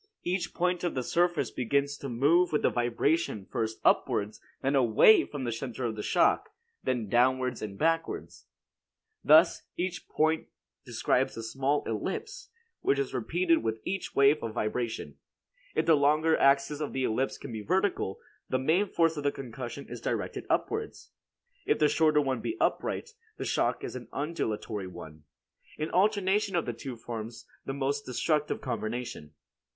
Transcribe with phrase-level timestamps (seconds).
[0.23, 5.25] Each point of the surface begins to move with the vibration first upwards, then away
[5.25, 6.49] from the center of shock,
[6.83, 8.47] then downward and backwards.
[9.23, 10.47] Thus, each point
[10.87, 15.19] describes a small ellipse, which is repeated with each wave of vibration.
[15.75, 19.87] If the longer axis of the ellipse be vertical, the main force of the concussion
[19.87, 21.11] is directed upwards;
[21.67, 25.25] if the shorter one be upright, the shock is an undulatory one.
[25.77, 29.35] An alternation of the two forms the most destructive combination.